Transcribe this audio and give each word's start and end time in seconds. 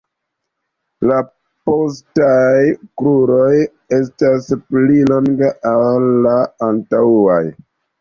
La 1.11 1.17
postaj 1.71 2.63
kruroj 3.03 3.53
estas 4.01 4.51
pli 4.67 5.07
longaj 5.15 5.55
ol 5.77 6.13
la 6.29 6.37
antaŭaj. 6.75 7.43